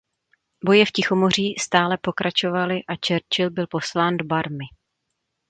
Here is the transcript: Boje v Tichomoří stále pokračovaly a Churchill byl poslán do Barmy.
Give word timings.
Boje 0.65 0.85
v 0.85 0.91
Tichomoří 0.91 1.55
stále 1.61 1.97
pokračovaly 1.97 2.75
a 2.85 2.95
Churchill 2.95 3.49
byl 3.51 3.67
poslán 3.67 4.17
do 4.17 4.25
Barmy. 4.25 4.65